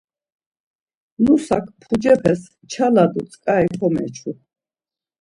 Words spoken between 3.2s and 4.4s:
tzǩai komeçu.